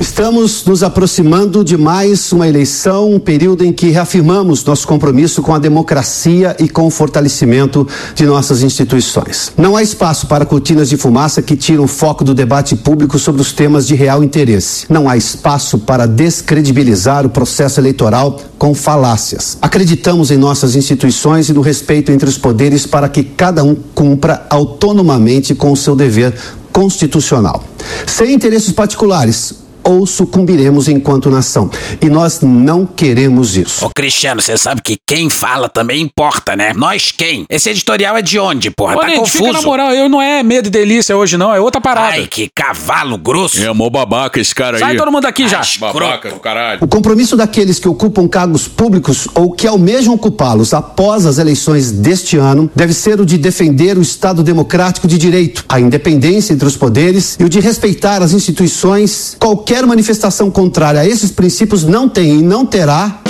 [0.00, 5.54] Estamos nos aproximando de mais uma eleição, um período em que reafirmamos nosso compromisso com
[5.54, 9.52] a democracia e com o fortalecimento de nossas instituições.
[9.56, 13.40] Não há espaço para cortinas de fumaça que tiram o foco do debate público sobre
[13.42, 14.86] os temas de real interesse.
[14.88, 19.58] Não há espaço para descredibilizar o processo eleitoral com falácias.
[19.62, 24.46] Acreditamos em nossas instituições e no respeito entre os poderes para que cada um cumpra
[24.50, 26.34] autonomamente com o seu dever
[26.72, 27.62] constitucional.
[28.06, 31.70] Sem interesses particulares, ou sucumbiremos enquanto nação.
[32.00, 33.84] E nós não queremos isso.
[33.84, 36.72] Ô Cristiano, você sabe que quem fala também importa, né?
[36.74, 37.44] Nós quem?
[37.48, 38.96] Esse editorial é de onde, porra?
[38.96, 39.38] Ô, tá confuso.
[39.38, 42.14] fica na moral, eu não é medo e delícia hoje, não, é outra parada.
[42.14, 43.62] Ai, que cavalo grosso.
[43.62, 44.96] É mó babaca esse cara Sai aí.
[44.96, 45.62] todo mundo daqui já.
[45.78, 46.78] Babaca do caralho.
[46.82, 52.36] O compromisso daqueles que ocupam cargos públicos ou que almejam ocupá-los após as eleições deste
[52.36, 56.76] ano deve ser o de defender o Estado democrático de direito, a independência entre os
[56.76, 59.36] poderes e o de respeitar as instituições.
[59.38, 63.20] Qualquer manifestação contrária a esses princípios não tem e não terá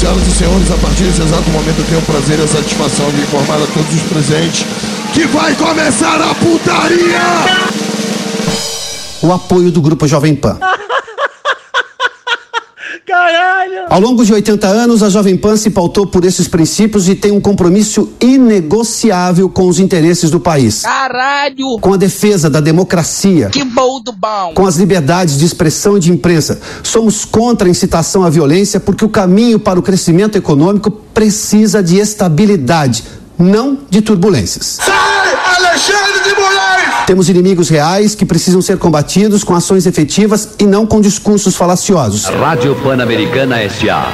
[0.00, 3.10] Senhoras e senhores, a partir desse exato momento eu tenho o prazer e a satisfação
[3.10, 4.66] de informar a todos os presentes
[5.12, 7.64] que vai começar a putaria!
[9.22, 10.58] o apoio do Grupo Jovem Pan.
[13.24, 13.86] Caralho!
[13.88, 17.32] Ao longo de 80 anos, a Jovem Pan se pautou por esses princípios e tem
[17.32, 20.82] um compromisso inegociável com os interesses do país.
[20.82, 21.78] Caralho!
[21.80, 24.52] Com a defesa da democracia, Que bom do bom!
[24.54, 26.60] com as liberdades de expressão e de imprensa.
[26.82, 31.96] Somos contra a incitação à violência porque o caminho para o crescimento econômico precisa de
[31.98, 33.04] estabilidade,
[33.38, 34.78] não de turbulências.
[34.82, 36.03] Sai, Alexandre!
[37.06, 42.24] Temos inimigos reais que precisam ser combatidos com ações efetivas e não com discursos falaciosos,
[42.24, 44.10] Rádio Pan-Americana S.A.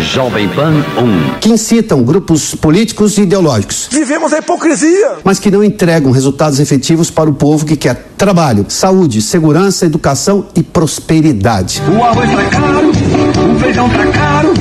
[0.00, 1.38] Jovem Pan 1.
[1.38, 3.88] que incitam grupos políticos e ideológicos.
[3.92, 5.18] Vivemos a hipocrisia!
[5.22, 10.46] mas que não entregam resultados efetivos para o povo que quer trabalho, saúde, segurança, educação
[10.56, 11.80] e prosperidade.
[11.88, 14.52] O arroz tá caro, o feijão tá caro,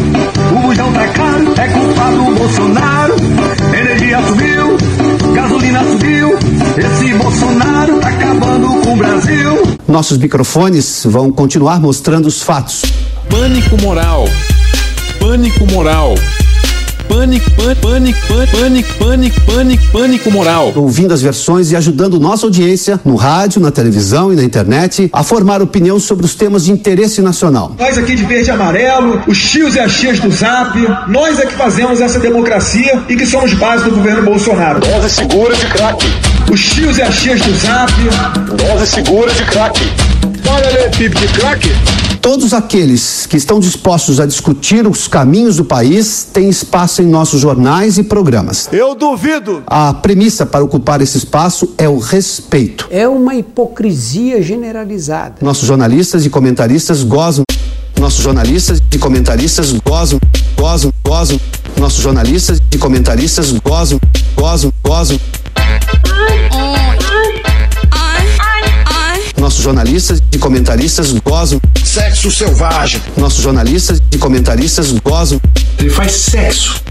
[0.51, 3.15] o bujão tá caro, é culpa do Bolsonaro.
[3.73, 4.77] Energia subiu,
[5.33, 6.29] gasolina subiu,
[6.77, 9.77] esse Bolsonaro tá acabando com o Brasil.
[9.87, 12.83] Nossos microfones vão continuar mostrando os fatos.
[13.29, 14.25] Pânico moral.
[15.19, 16.15] Pânico moral.
[17.11, 18.19] Pânico, pânico, pânico,
[18.51, 20.71] pânico, pânico, pânico, pânico moral.
[20.77, 25.21] ouvindo as versões e ajudando nossa audiência no rádio, na televisão e na internet a
[25.21, 27.75] formar opinião sobre os temas de interesse nacional.
[27.77, 30.77] Nós aqui de verde e amarelo, os tios e as tias do Zap,
[31.09, 34.79] nós é que fazemos essa democracia e que somos base do governo Bolsonaro.
[34.79, 36.05] Dose segura de crack!
[36.49, 37.91] Os tios e as tias do Zap,
[38.55, 39.81] Dose segura de crack!
[40.49, 42.10] Olha ali, pipe de crack!
[42.21, 47.41] Todos aqueles que estão dispostos a discutir os caminhos do país têm espaço em nossos
[47.41, 48.69] jornais e programas.
[48.71, 49.63] Eu duvido!
[49.65, 52.87] A premissa para ocupar esse espaço é o respeito.
[52.91, 55.37] É uma hipocrisia generalizada.
[55.41, 57.43] Nossos jornalistas e comentaristas gozam.
[57.99, 60.19] Nossos jornalistas e comentaristas gozam,
[60.55, 61.39] gozam, gozam.
[61.77, 63.99] Nossos jornalistas e comentaristas gozam,
[64.35, 65.19] gozam, gozam.
[69.51, 71.59] Nossos jornalistas e comentaristas gozam.
[71.83, 73.01] Sexo selvagem!
[73.17, 75.41] Nossos jornalistas e comentaristas gozam.
[75.77, 76.81] Ele faz sexo.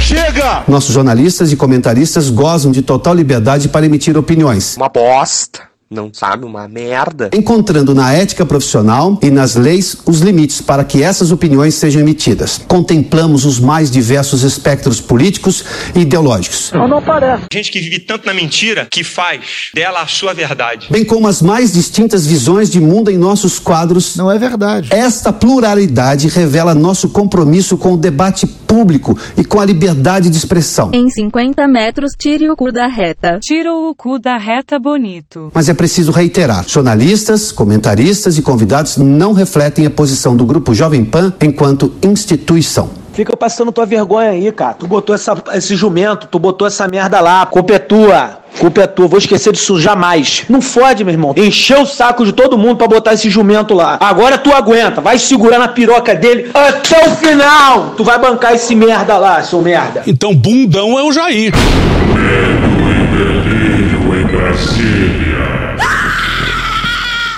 [0.00, 0.64] Chega!
[0.66, 5.60] Nossos jornalistas e comentaristas gozam de total liberdade para emitir opiniões, Uma bosta.
[5.88, 6.44] Não sabe?
[6.44, 7.30] Uma merda.
[7.32, 12.58] encontrando na ética profissional e nas leis os limites para que essas opiniões sejam emitidas.
[12.66, 15.64] Contemplamos os mais diversos espectros políticos
[15.94, 16.72] e ideológicos,
[17.52, 20.88] Gente que vive tanto na mentira que faz dela a sua verdade.
[20.90, 24.16] bem como as mais distintas visões de mundo em nossos quadros.
[24.16, 24.88] Não é verdade.
[24.92, 30.90] Esta pluralidade revela nosso compromisso com o debate público e com a liberdade de expressão.
[30.92, 33.38] Em 50 metros, tire o cu da reta.
[33.40, 35.50] Tira o cu da reta bonito.
[35.54, 41.04] Mas é preciso reiterar: jornalistas, comentaristas e convidados não refletem a posição do Grupo Jovem
[41.04, 43.06] Pan enquanto instituição.
[43.16, 44.74] Fica passando tua vergonha aí, cara.
[44.74, 47.46] Tu botou essa, esse jumento, tu botou essa merda lá.
[47.46, 48.40] Culpa é tua.
[48.58, 49.08] Culpa é tua.
[49.08, 50.44] Vou esquecer disso jamais.
[50.50, 51.32] Não fode, meu irmão.
[51.34, 53.96] Encheu o saco de todo mundo pra botar esse jumento lá.
[54.00, 55.00] Agora tu aguenta.
[55.00, 57.94] Vai segurar na piroca dele até o final.
[57.96, 60.02] Tu vai bancar esse merda lá, seu merda.
[60.06, 61.54] Então bundão é o Jair.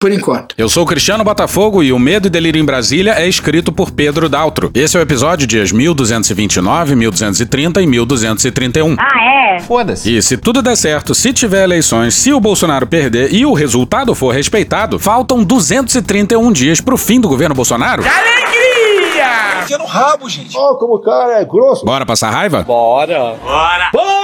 [0.00, 0.54] Por enquanto.
[0.56, 3.90] Eu sou o Cristiano Botafogo e o Medo e Delírio em Brasília é escrito por
[3.90, 4.70] Pedro Daltro.
[4.74, 8.96] Esse é o episódio dias 1229, 1230 e 1231.
[8.98, 9.60] Ah, é?
[9.60, 10.16] Foda-se.
[10.16, 14.14] E se tudo der certo, se tiver eleições, se o Bolsonaro perder e o resultado
[14.14, 18.02] for respeitado, faltam 231 dias pro fim do governo Bolsonaro.
[18.02, 19.64] Alegria!
[19.64, 20.56] Enfia no rabo, gente.
[20.56, 21.84] Ó, como o cara é grosso.
[21.84, 22.62] Bora passar raiva?
[22.62, 23.34] Bora!
[23.44, 23.90] Bora!
[23.92, 24.19] Bora!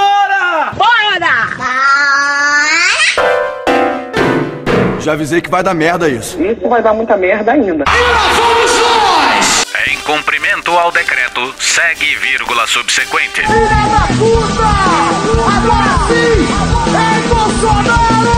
[5.07, 6.37] Já avisei que vai dar merda isso.
[6.43, 7.85] Isso vai dar muita merda ainda.
[9.87, 13.43] Em cumprimento ao decreto, segue vírgula subsequente.
[13.43, 14.67] Filha da puta!
[15.55, 16.43] Agora sim!
[16.91, 18.35] É Bolsonaro!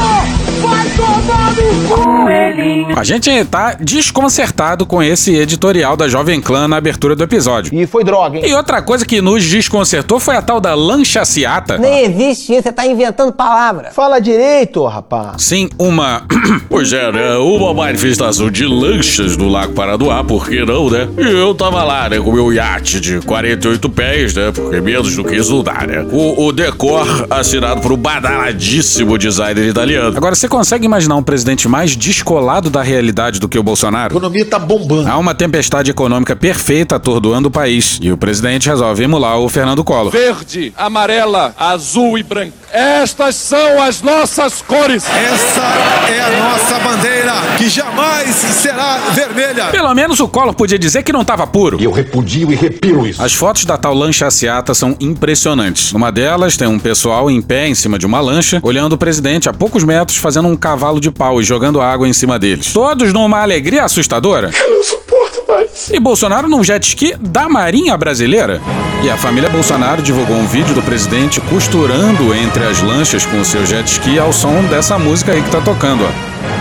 [0.60, 1.37] Vai tomar!
[2.96, 7.72] A gente tá desconcertado com esse editorial da Jovem Clã na abertura do episódio.
[7.72, 8.44] E foi droga, hein?
[8.46, 11.78] E outra coisa que nos desconcertou foi a tal da lanchaciata.
[11.78, 13.90] Nem existe isso, você tá inventando palavra.
[13.92, 15.42] Fala direito, rapaz.
[15.42, 16.22] Sim, uma.
[16.68, 17.36] Pois é, né?
[17.36, 21.08] Uma manifestação de lanchas no Lago Paradoá, por que não, né?
[21.16, 22.20] E eu tava lá, né?
[22.20, 24.52] Com meu iate de 48 pés, né?
[24.52, 26.06] Porque menos do que isso não dá, né?
[26.12, 30.16] O, o decor assinado por um badaladíssimo designer italiano.
[30.16, 31.37] Agora, você consegue imaginar um presidente
[31.68, 34.14] mais descolado da realidade do que o Bolsonaro?
[34.14, 35.08] A economia tá bombando.
[35.08, 37.98] Há uma tempestade econômica perfeita atordoando o país.
[38.00, 40.10] E o presidente resolve emular o Fernando Collor.
[40.10, 42.52] Verde, amarela, azul e branco.
[42.72, 45.04] Estas são as nossas cores.
[45.08, 45.62] Essa
[46.10, 49.66] é a nossa bandeira, que jamais será vermelha.
[49.66, 51.80] Pelo menos o Collor podia dizer que não tava puro.
[51.80, 53.22] E eu repudio e repiro isso.
[53.22, 55.92] As fotos da tal lancha aciata são impressionantes.
[55.92, 59.48] Numa delas tem um pessoal em pé em cima de uma lancha, olhando o presidente
[59.48, 62.72] a poucos metros fazendo um cavalo de pau e jogando água em cima deles.
[62.72, 64.50] Todos numa alegria assustadora.
[64.52, 65.90] Eu não suporto mais.
[65.90, 68.60] E Bolsonaro num jet ski da Marinha Brasileira.
[69.02, 73.44] E a família Bolsonaro divulgou um vídeo do presidente costurando entre as lanchas com o
[73.44, 76.57] seu jet ski ao som dessa música aí que tá tocando, ó.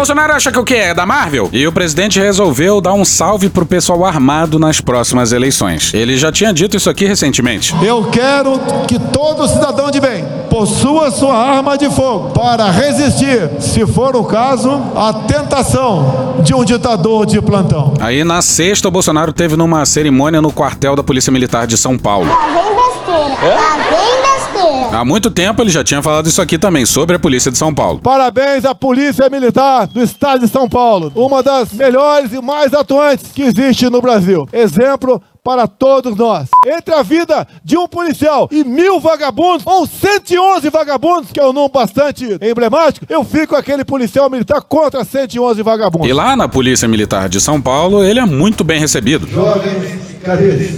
[0.00, 1.50] Bolsonaro acha que o que é da Marvel?
[1.52, 5.92] E o presidente resolveu dar um salve pro pessoal armado nas próximas eleições.
[5.92, 7.74] Ele já tinha dito isso aqui recentemente.
[7.84, 8.58] Eu quero
[8.88, 14.24] que todo cidadão de bem possua sua arma de fogo para resistir, se for o
[14.24, 17.92] caso, à tentação de um ditador de plantão.
[18.00, 21.98] Aí na sexta, o Bolsonaro teve numa cerimônia no quartel da Polícia Militar de São
[21.98, 22.26] Paulo.
[22.26, 23.54] Lá vem besteira.
[23.54, 24.79] Lá vem besteira.
[24.92, 27.72] Há muito tempo ele já tinha falado isso aqui também, sobre a Polícia de São
[27.72, 28.00] Paulo.
[28.00, 33.30] Parabéns à Polícia Militar do Estado de São Paulo, uma das melhores e mais atuantes
[33.30, 34.48] que existe no Brasil.
[34.52, 36.48] Exemplo para todos nós.
[36.66, 41.52] Entre a vida de um policial e mil vagabundos, ou 111 vagabundos, que é um
[41.52, 46.08] número bastante emblemático, eu fico aquele policial militar contra 111 vagabundos.
[46.08, 49.26] E lá na Polícia Militar de São Paulo, ele é muito bem recebido.
[49.28, 50.68] Jovens, cadê?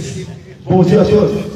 [0.65, 1.52] Bom dia a todos.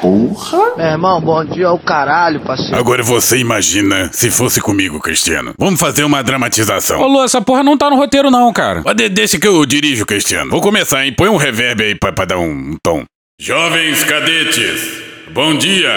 [0.00, 0.76] Porra.
[0.76, 2.76] Meu irmão, bom dia ao caralho, parceiro.
[2.76, 5.52] Agora você imagina se fosse comigo, Cristiano.
[5.58, 7.00] Vamos fazer uma dramatização.
[7.00, 8.82] Ô Lu, essa porra não tá no roteiro não, cara.
[8.84, 10.50] Mas de- deixa que eu dirijo, Cristiano.
[10.50, 11.12] Vou começar, hein?
[11.16, 13.04] Põe um reverb aí pra, pra dar um tom.
[13.40, 15.02] Jovens cadetes,
[15.32, 15.90] bom dia.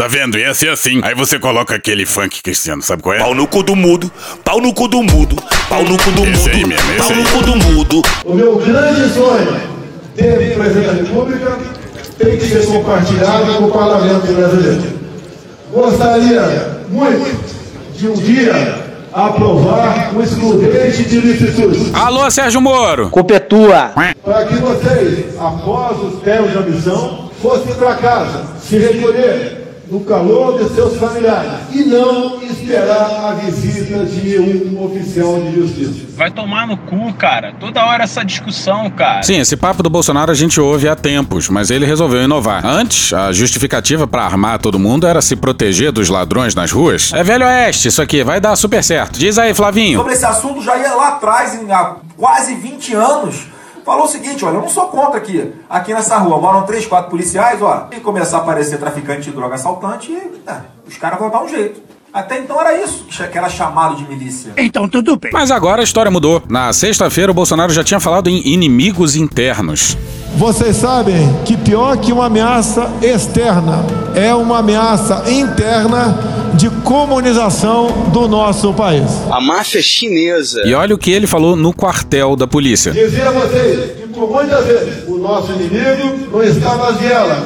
[0.00, 0.38] Tá vendo?
[0.38, 0.98] Ia ser assim.
[1.04, 3.18] Aí você coloca aquele funk, Cristiano, sabe qual é?
[3.18, 4.10] Pau no cu do mudo,
[4.42, 5.36] pau no cu do mudo,
[5.68, 8.02] pau no cu do Esse mudo, aí mesmo, esse pau no cu do mudo.
[8.24, 9.60] O meu grande sonho
[10.16, 11.58] de presidente da República
[12.16, 14.82] tem que ser compartilhado com o Parlamento brasileiro.
[15.70, 17.44] Gostaria muito
[17.98, 18.78] de um dia
[19.12, 21.90] aprovar o excludente de licitude.
[21.92, 23.10] Alô, Sérgio Moro.
[23.10, 23.92] Culpa é tua.
[24.24, 30.58] Para que vocês, após os termos de admissão, fossem para casa se recolher no calor
[30.58, 36.06] de seus familiares e não esperar a visita de um oficial de justiça.
[36.16, 37.52] Vai tomar no cu, cara.
[37.58, 39.22] Toda hora essa discussão, cara.
[39.22, 42.64] Sim, esse papo do Bolsonaro a gente ouve há tempos, mas ele resolveu inovar.
[42.64, 47.12] Antes, a justificativa pra armar todo mundo era se proteger dos ladrões nas ruas.
[47.12, 49.18] É velho oeste, isso aqui vai dar super certo.
[49.18, 49.98] Diz aí, Flavinho.
[49.98, 53.46] Sobre esse assunto, já ia lá atrás, em, há quase 20 anos,
[53.90, 57.10] falou o seguinte, olha, eu não sou contra aqui, aqui nessa rua, moram três, quatro
[57.10, 61.28] policiais, ó, e começar a aparecer traficante de droga, assaltante, e tá, os caras vão
[61.28, 61.82] dar um jeito.
[62.12, 64.52] Até então era isso, que era chamado de milícia.
[64.56, 65.30] Então tudo bem.
[65.32, 66.42] Mas agora a história mudou.
[66.48, 69.96] Na sexta-feira, o Bolsonaro já tinha falado em inimigos internos.
[70.36, 76.18] Vocês sabem que pior que uma ameaça externa é uma ameaça interna
[76.54, 79.08] de comunização do nosso país.
[79.30, 80.62] A máfia chinesa.
[80.64, 82.92] E olha o que ele falou no quartel da polícia.
[82.92, 87.44] Dizer a vocês que por muitas vezes o nosso inimigo não está nas vielas,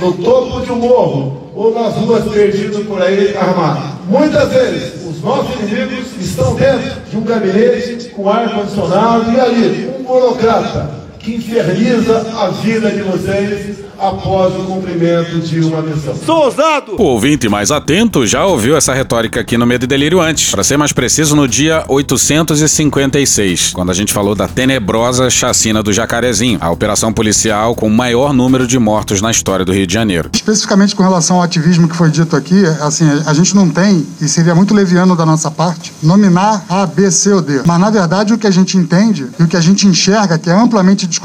[0.00, 3.97] no topo de um morro ou nas ruas perdido por aí armado.
[4.08, 10.02] Muitas vezes os nossos inimigos estão dentro de um gabinete com ar-condicionado e ali um
[10.02, 10.97] burocrata
[11.28, 16.14] que inferniza a vida de vocês após o cumprimento de uma missão.
[16.24, 16.94] Sou ousado!
[16.96, 20.50] O ouvinte mais atento já ouviu essa retórica aqui no Medo e Delírio antes.
[20.50, 25.92] Para ser mais preciso, no dia 856, quando a gente falou da tenebrosa chacina do
[25.92, 29.94] Jacarezinho, a operação policial com o maior número de mortos na história do Rio de
[29.94, 30.30] Janeiro.
[30.32, 34.28] Especificamente com relação ao ativismo que foi dito aqui, assim, a gente não tem, e
[34.28, 37.62] seria muito leviano da nossa parte, nominar A, B, C ou D.
[37.66, 40.48] Mas, na verdade, o que a gente entende e o que a gente enxerga, que
[40.48, 41.17] é amplamente discutido,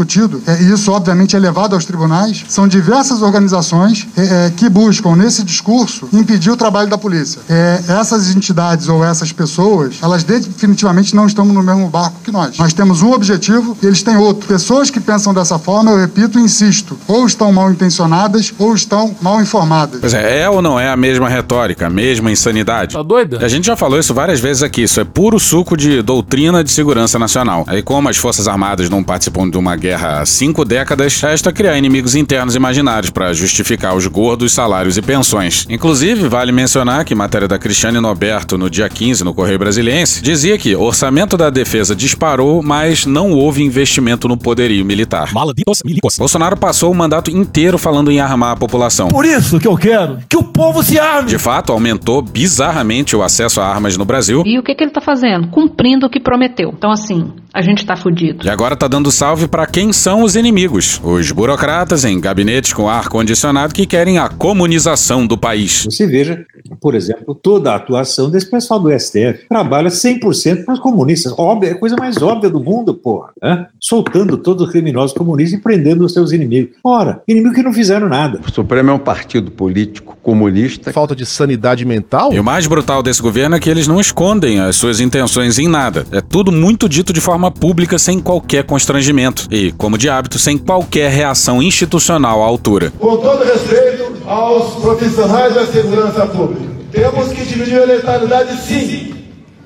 [0.48, 5.16] é, e isso, obviamente, é levado aos tribunais, são diversas organizações é, é, que buscam,
[5.16, 7.42] nesse discurso, impedir o trabalho da polícia.
[7.50, 12.58] É, essas entidades ou essas pessoas, elas definitivamente não estão no mesmo barco que nós.
[12.58, 14.48] Nós temos um objetivo e eles têm outro.
[14.48, 19.16] Pessoas que pensam dessa forma, eu repito e insisto, ou estão mal intencionadas ou estão
[19.22, 20.00] mal informadas.
[20.00, 22.96] Pois é, é ou não é a mesma retórica, a mesma insanidade?
[22.96, 23.40] Tá doida?
[23.44, 26.72] A gente já falou isso várias vezes aqui, isso é puro suco de doutrina de
[26.72, 27.64] segurança nacional.
[27.68, 31.78] Aí como as Forças Armadas não participam de uma guerra há cinco décadas, resta criar
[31.78, 35.66] inimigos internos imaginários para justificar os gordos salários e pensões.
[35.70, 40.58] Inclusive, vale mencionar que matéria da Cristiane Noberto no dia 15 no Correio Brasiliense dizia
[40.58, 45.34] que o orçamento da defesa disparou, mas não houve investimento no poderio militar.
[45.34, 46.18] Malditos milicos.
[46.18, 49.10] Bolsonaro passou o mandato inteiro falando em armar a população.
[49.10, 51.28] Por isso que eu quero que o povo se arme.
[51.28, 54.44] De fato, aumentou bizarramente o acesso a armas no Brasil.
[54.46, 55.50] E o que, que ele tá fazendo?
[55.50, 56.74] Cumprindo o que prometeu.
[56.74, 58.46] Então, assim, a gente tá fudido.
[58.46, 62.90] E agora tá dando salve para quem são os inimigos: os burocratas em gabinetes com
[62.90, 65.86] ar condicionado que querem a comunização do país.
[65.86, 66.46] Você veja,
[66.80, 71.34] por exemplo, toda a atuação desse pessoal do STF trabalha 100% para os comunistas.
[71.38, 73.30] Óbvio, é a coisa mais óbvia do mundo, porra.
[73.42, 73.68] Né?
[73.80, 76.76] Soltando todos os criminosos comunistas e prendendo os seus inimigos.
[76.84, 78.40] Ora, inimigos que não fizeram nada.
[78.46, 80.92] O Supremo é um partido político comunista.
[80.92, 82.34] Falta de sanidade mental?
[82.34, 85.68] E o mais brutal desse governo é que eles não escondem as suas intenções em
[85.68, 86.06] nada.
[86.12, 89.48] É tudo muito dito de forma pública, sem qualquer constrangimento.
[89.54, 92.92] E, como de hábito, sem qualquer reação institucional à altura.
[92.98, 99.14] Com todo respeito aos profissionais da segurança pública, temos que diminuir a letalidade sim,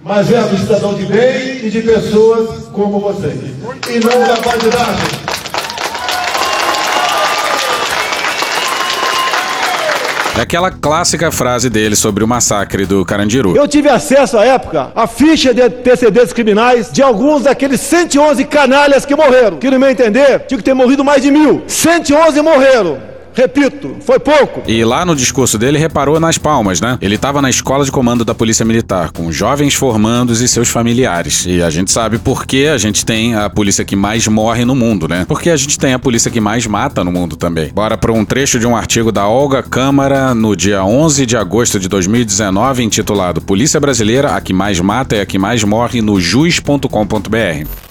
[0.03, 3.39] mas é do cidadão de bem e de pessoas como vocês.
[3.89, 5.36] E não da bandidagem.
[10.37, 13.55] É aquela clássica frase dele sobre o massacre do Carandiru.
[13.55, 19.03] Eu tive acesso à época à ficha de antecedentes criminais de alguns daqueles 111 canalhas
[19.03, 19.57] que morreram.
[19.57, 21.63] Que no meu entender, tinha que ter morrido mais de mil.
[21.65, 23.16] 111 morreram.
[23.37, 24.63] Repito, foi pouco.
[24.67, 26.97] E lá no discurso dele reparou nas palmas, né?
[26.99, 31.45] Ele estava na escola de comando da Polícia Militar, com jovens formandos e seus familiares.
[31.45, 34.73] E a gente sabe por que a gente tem a polícia que mais morre no
[34.73, 35.23] mundo, né?
[35.27, 37.69] Porque a gente tem a polícia que mais mata no mundo também.
[37.71, 41.79] Bora para um trecho de um artigo da Olga Câmara no dia 11 de agosto
[41.79, 46.19] de 2019, intitulado Polícia Brasileira, a que mais mata é a que mais morre no
[46.19, 47.86] jus.com.br.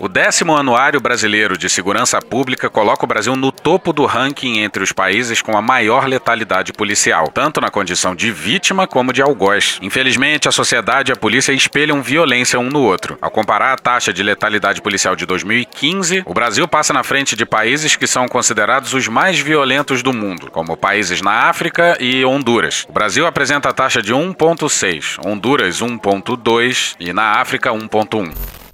[0.00, 4.80] O décimo Anuário Brasileiro de Segurança Pública coloca o Brasil no topo do ranking entre
[4.80, 9.76] os países com a maior letalidade policial, tanto na condição de vítima como de algoz.
[9.82, 13.18] Infelizmente, a sociedade e a polícia espelham violência um no outro.
[13.20, 17.44] Ao comparar a taxa de letalidade policial de 2015, o Brasil passa na frente de
[17.44, 22.86] países que são considerados os mais violentos do mundo, como países na África e Honduras.
[22.88, 28.67] O Brasil apresenta a taxa de 1,6, Honduras 1,2 e na África 1,1.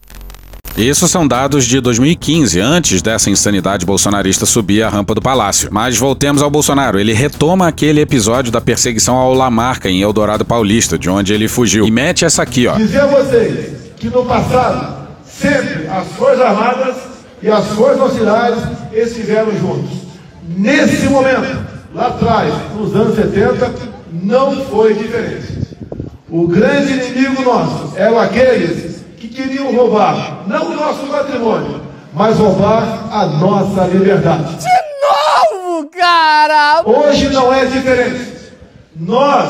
[0.77, 5.69] Isso são dados de 2015, antes dessa insanidade bolsonarista subir a rampa do palácio.
[5.71, 6.99] Mas voltemos ao Bolsonaro.
[6.99, 11.87] Ele retoma aquele episódio da perseguição ao Lamarca em Eldorado Paulista, de onde ele fugiu.
[11.87, 12.75] E mete essa aqui, ó.
[12.75, 16.97] Dizer a vocês que no passado, sempre as Forças Armadas
[17.41, 18.59] e as Forças Auxiliares
[18.93, 19.97] estiveram juntos.
[20.57, 21.57] Nesse momento,
[21.95, 23.73] lá atrás, nos anos 70,
[24.13, 25.69] não foi diferente.
[26.29, 28.94] O grande inimigo nosso eram aqueles que
[29.35, 31.81] queriam roubar não o nosso patrimônio,
[32.13, 34.57] mas roubar a nossa liberdade.
[34.57, 36.83] De novo, cara!
[36.87, 38.33] Hoje não é diferente.
[38.97, 39.49] Nós,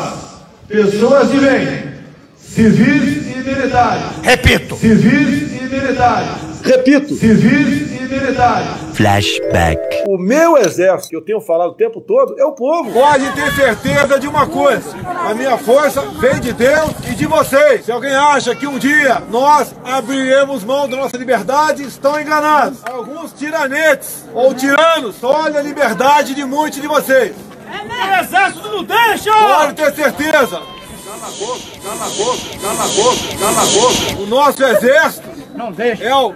[0.67, 1.93] pessoas de bem,
[2.39, 4.05] civis e militares.
[4.23, 4.77] Repito.
[4.77, 6.44] Civis e militares.
[6.65, 7.15] Repito.
[7.15, 8.69] Civis e militares.
[8.95, 10.05] Flashback.
[10.07, 12.91] O meu exército, que eu tenho falado o tempo todo, é o povo.
[12.93, 14.97] Pode ter certeza de uma coisa:
[15.29, 17.85] a minha força vem de Deus e de vocês.
[17.85, 22.79] Se alguém acha que um dia nós abriremos mão da nossa liberdade, estão enganados.
[22.85, 27.35] Alguns tiranetes ou tiranos olham a liberdade de muitos de vocês.
[27.35, 29.31] O exército não deixa!
[29.33, 30.63] Pode ter certeza.
[31.05, 34.23] Cala a boca, cala a boca, cala a boca, cala a boca.
[34.23, 36.05] O nosso exército Não deixa.
[36.05, 36.35] é o,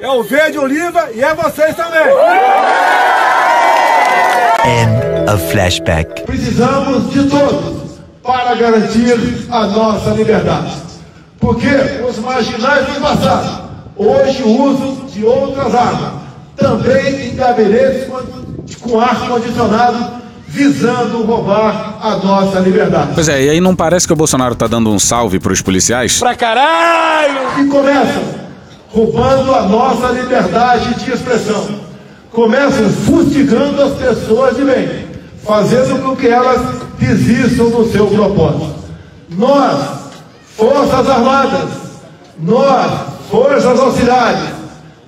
[0.00, 2.02] é o verde oliva e é vocês também.
[4.64, 6.22] End of flashback.
[6.22, 10.72] Precisamos de todos para garantir a nossa liberdade.
[11.38, 11.68] Porque
[12.08, 16.12] os marginais do passado hoje usam de outras armas,
[16.56, 18.08] também em gabinetes
[18.80, 20.16] com ar-condicionado,
[20.48, 23.12] visando roubar a nossa liberdade.
[23.14, 26.18] Pois é, e aí não parece que o Bolsonaro tá dando um salve pros policiais?
[26.18, 27.60] Pra caralho!
[27.60, 28.35] E começam
[28.96, 31.68] roubando a nossa liberdade de expressão.
[32.32, 35.06] Começam fustigando as pessoas de bem,
[35.44, 38.74] fazendo com que elas desistam do seu propósito.
[39.28, 39.86] Nós,
[40.56, 41.68] Forças Armadas,
[42.40, 42.90] nós,
[43.30, 44.54] Forças Auxiliares,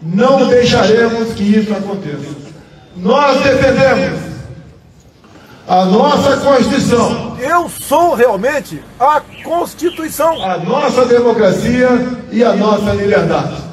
[0.03, 2.37] não deixaremos que isso aconteça.
[2.95, 4.21] Nós defendemos
[5.67, 7.39] a nossa Constituição.
[7.41, 10.43] Eu sou realmente a Constituição.
[10.43, 11.89] A nossa democracia
[12.31, 13.68] e a nossa liberdade.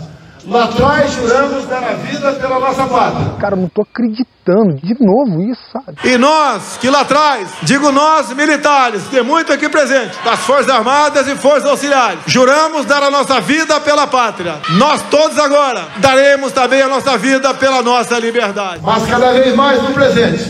[0.47, 3.33] Lá atrás juramos dar a vida pela nossa pátria.
[3.39, 4.75] Cara, eu não tô acreditando.
[4.75, 5.97] De novo isso, sabe?
[6.03, 11.27] E nós, que lá atrás, digo nós, militares, tem muito aqui presente, das Forças Armadas
[11.27, 14.57] e Forças Auxiliares, juramos dar a nossa vida pela pátria.
[14.77, 18.81] Nós todos agora daremos também a nossa vida pela nossa liberdade.
[18.83, 20.43] Mas cada vez mais no presente,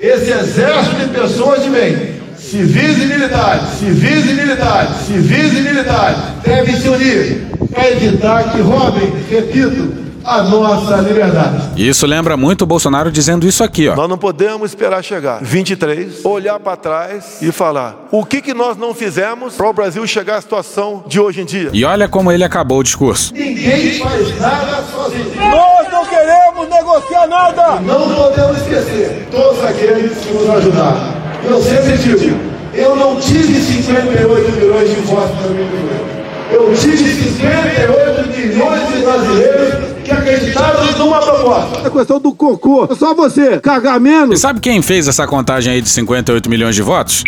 [0.00, 6.18] esse exército de pessoas de bem, civis e militares, civis e militares, civis e militares,
[6.42, 11.70] devem se unir para evitar que roubem, repito, a nossa liberdade.
[11.76, 13.96] E isso lembra muito o Bolsonaro dizendo isso aqui, ó.
[13.96, 18.76] Nós não podemos esperar chegar 23, olhar para trás e falar o que, que nós
[18.76, 21.70] não fizemos para o Brasil chegar à situação de hoje em dia.
[21.72, 23.32] E olha como ele acabou o discurso.
[23.34, 25.32] Ninguém faz nada sozinho.
[25.36, 27.80] Nós não queremos negociar nada.
[27.80, 31.22] Não podemos esquecer todos aqueles que nos ajudaram.
[31.44, 32.38] Eu sempre digo,
[32.74, 36.11] eu não tive 58 milhões de votos para mim.
[36.52, 41.86] Eu tive 58 milhões de brasileiros que acreditaram numa proposta.
[41.86, 44.38] A questão do cocô, é só você cagar menos.
[44.38, 47.22] E sabe quem fez essa contagem aí de 58 milhões de votos?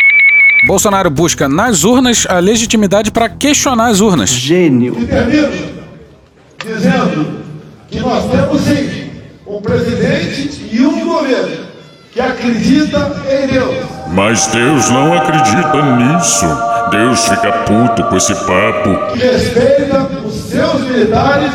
[0.67, 4.31] Bolsonaro busca nas urnas a legitimidade para questionar as urnas.
[4.31, 4.97] Gênio.
[4.99, 5.49] E termino
[6.65, 7.43] dizendo
[7.89, 9.11] que nós temos sim
[9.47, 11.65] um presidente e um governo
[12.13, 13.77] que acredita em Deus.
[14.09, 16.74] Mas Deus não acredita nisso.
[16.91, 19.13] Deus fica puto com esse papo.
[19.13, 21.53] Que respeita os seus militares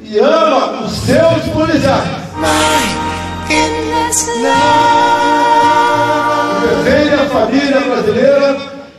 [0.00, 2.22] e ama os seus policiais.
[6.62, 8.56] Defende a família brasileira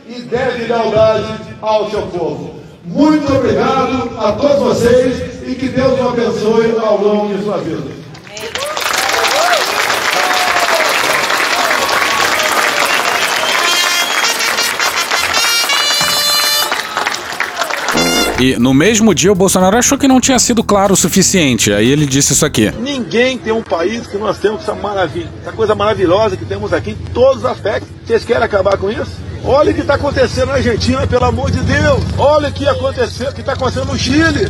[0.08, 2.54] e deve lealdade ao seu povo.
[2.84, 8.03] Muito obrigado a todos vocês e que Deus os abençoe ao longo de sua vida.
[18.38, 21.72] E no mesmo dia o Bolsonaro achou que não tinha sido claro o suficiente.
[21.72, 22.70] Aí ele disse isso aqui.
[22.80, 26.90] Ninguém tem um país que nós temos essa maravilha, essa coisa maravilhosa que temos aqui
[26.90, 27.88] em todos os aspectos.
[28.04, 29.12] Vocês querem acabar com isso?
[29.44, 32.02] Olha o que está acontecendo na Argentina, pelo amor de Deus.
[32.18, 34.48] Olha o que aconteceu, o que está acontecendo no Chile.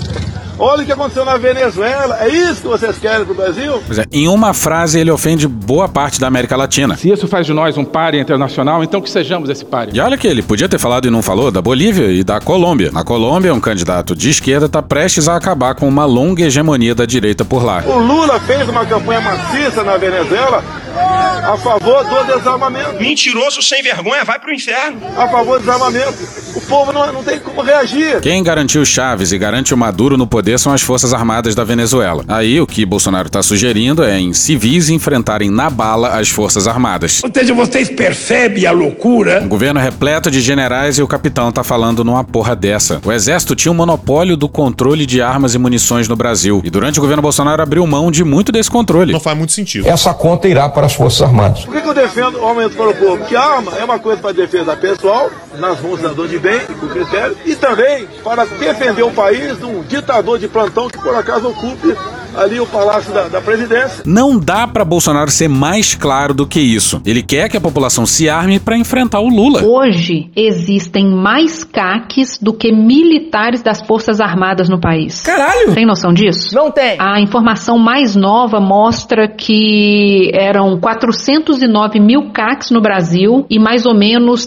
[0.58, 2.18] Olha o que aconteceu na Venezuela.
[2.20, 3.82] É isso que vocês querem pro Brasil?
[3.86, 6.96] Pois é, em uma frase ele ofende boa parte da América Latina.
[6.96, 9.94] Se isso faz de nós um páreo internacional, então que sejamos esse páreo.
[9.94, 12.90] E olha que ele podia ter falado e não falou da Bolívia e da Colômbia.
[12.92, 17.04] Na Colômbia, um candidato de esquerda está prestes a acabar com uma longa hegemonia da
[17.04, 17.82] direita por lá.
[17.86, 20.62] O Lula fez uma campanha maciça na Venezuela
[20.96, 22.94] a favor do desarmamento.
[23.00, 25.00] Mentiroso sem vergonha, vai pro inferno.
[25.16, 26.44] A favor do desarmamento.
[26.54, 28.20] O povo não, não tem como reagir.
[28.20, 32.24] Quem garantiu Chaves e garante o Maduro no poder são as Forças Armadas da Venezuela.
[32.28, 37.22] Aí o que Bolsonaro está sugerindo é em civis enfrentarem na bala as Forças Armadas.
[37.24, 39.42] Ou seja, vocês percebem a loucura?
[39.42, 43.00] Um governo repleto de generais e o capitão tá falando numa porra dessa.
[43.04, 46.60] O exército tinha o um monopólio do controle de armas e munições no Brasil.
[46.64, 49.12] E durante o governo Bolsonaro abriu mão de muito desse controle.
[49.12, 49.88] Não faz muito sentido.
[49.88, 51.64] Essa conta irá para as Forças Armadas.
[51.64, 53.24] Por que, que eu defendo o aumento para o povo?
[53.24, 56.88] Que arma é uma coisa para defesa pessoal, nas mãos do cidadão de bem com
[56.88, 61.48] critério, e também para defender o país de um ditador de plantão que por acaso
[61.48, 61.96] ocupe
[62.36, 64.02] ali o palácio da, da presidência.
[64.06, 67.00] Não dá para Bolsonaro ser mais claro do que isso.
[67.04, 69.62] Ele quer que a população se arme para enfrentar o Lula.
[69.64, 75.20] Hoje existem mais CACs do que militares das Forças Armadas no país.
[75.20, 75.74] Caralho!
[75.74, 76.54] Tem noção disso?
[76.54, 76.96] Não tem.
[76.98, 83.94] A informação mais nova mostra que eram 409 mil CACs no Brasil e mais ou
[83.94, 84.46] menos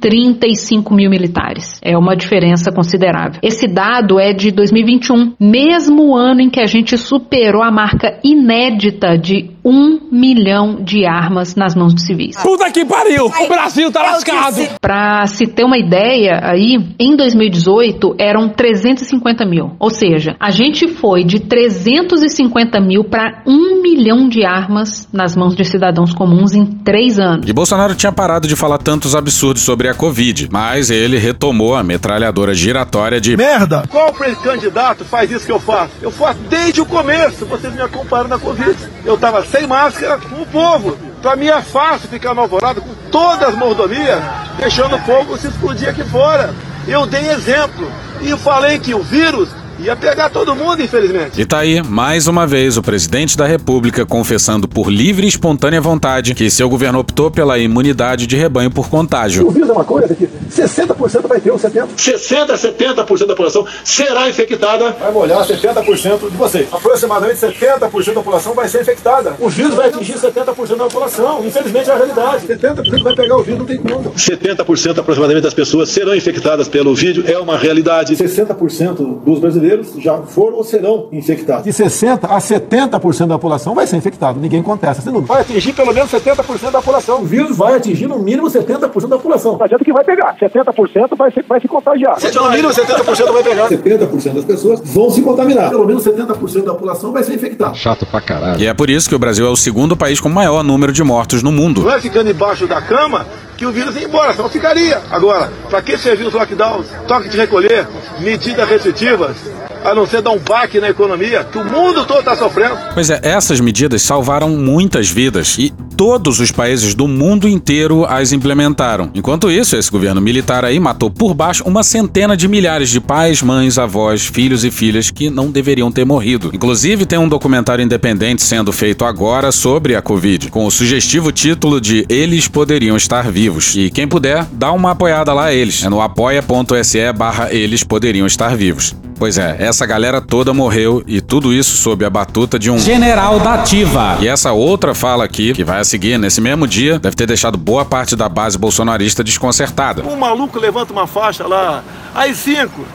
[0.00, 1.78] 335 mil militares.
[1.82, 3.40] É uma diferença considerável.
[3.42, 9.16] Esse dado é de 2021, mesmo ano em que a gente superou a marca inédita
[9.18, 12.36] de um milhão de armas nas mãos de civis.
[12.36, 13.26] Puta que pariu!
[13.26, 14.56] O Brasil tá lascado!
[14.80, 19.72] Para se ter uma ideia aí, em 2018 eram 350 mil.
[19.78, 25.54] Ou seja, a gente foi de 350 mil para um milhão de armas nas mãos
[25.54, 27.48] de cidadãos comuns em três anos.
[27.48, 31.82] E Bolsonaro tinha parado de falar tantos absurdos sobre a Covid, mas ele retomou a
[31.82, 33.84] metralhadora giratória de merda.
[33.90, 35.92] Qual candidato faz isso que eu faço?
[36.02, 37.46] Eu faço desde o começo.
[37.46, 38.76] Vocês me acompanharam na Covid.
[39.04, 40.96] Eu tava sem máscara com o povo.
[41.20, 42.42] Pra mim é fácil ficar no
[42.80, 44.22] com todas as mordomias,
[44.58, 46.54] deixando o fogo se explodir aqui fora.
[46.88, 47.90] Eu dei exemplo
[48.22, 49.48] e falei que o vírus
[49.82, 51.40] Ia pegar todo mundo, infelizmente.
[51.40, 55.80] E tá aí, mais uma vez, o presidente da República confessando por livre e espontânea
[55.80, 59.46] vontade que seu governo optou pela imunidade de rebanho por contágio.
[59.46, 61.88] O vírus é uma coisa que 60% vai ter, ou 70%.
[61.96, 64.90] 60% a 70% da população será infectada.
[65.00, 66.68] Vai molhar 70% de vocês.
[66.70, 69.34] Aproximadamente 70% da população vai ser infectada.
[69.40, 71.42] O vírus vai atingir 70% da população.
[71.46, 72.46] Infelizmente é a realidade.
[72.46, 74.10] 70% vai pegar o vírus, não tem como.
[74.10, 78.14] 70% aproximadamente das pessoas serão infectadas pelo vírus, é uma realidade.
[78.14, 81.64] 60% dos brasileiros já foram ou serão infectados.
[81.64, 84.40] De 60% a 70% da população vai ser infectado.
[84.40, 85.26] Ninguém contesta esse número.
[85.26, 87.22] Vai atingir pelo menos 70% da população.
[87.22, 89.56] O vírus vai atingir no mínimo 70% da população.
[89.56, 90.36] Não adianta que vai pegar.
[90.36, 92.16] 70% vai se, vai se contagiar.
[92.34, 93.68] No mínimo 70% vai pegar.
[93.68, 95.70] 70% das pessoas vão se contaminar.
[95.70, 97.74] Pelo menos 70% da população vai ser infectada.
[97.74, 98.60] Chato pra caralho.
[98.60, 101.02] E é por isso que o Brasil é o segundo país com maior número de
[101.02, 101.82] mortos no mundo.
[101.82, 103.26] Não é ficando embaixo da cama
[103.60, 105.02] que o vírus ia embora, senão ficaria.
[105.10, 107.86] Agora, para que serviu os lockdowns, toque de recolher,
[108.18, 109.36] medidas restritivas,
[109.84, 112.78] a não ser dar um baque na economia, que o mundo todo está sofrendo.
[112.94, 118.32] Pois é, essas medidas salvaram muitas vidas e todos os países do mundo inteiro as
[118.32, 119.10] implementaram.
[119.14, 123.42] Enquanto isso, esse governo militar aí matou por baixo uma centena de milhares de pais,
[123.42, 126.50] mães, avós, filhos e filhas que não deveriam ter morrido.
[126.54, 131.78] Inclusive, tem um documentário independente sendo feito agora sobre a Covid, com o sugestivo título
[131.78, 133.76] de Eles Poderiam Estar Vivos.
[133.76, 135.84] E quem puder, dá uma apoiada lá a eles.
[135.84, 138.94] É no apoia.se barra eles poderiam estar vivos.
[139.20, 143.38] Pois é, essa galera toda morreu e tudo isso sob a batuta de um general
[143.38, 144.16] da ativa.
[144.18, 147.84] E essa outra fala aqui, que vai seguir nesse mesmo dia, deve ter deixado boa
[147.84, 150.02] parte da base bolsonarista desconcertada.
[150.06, 151.82] Um maluco levanta uma faixa lá,
[152.14, 152.86] as 5.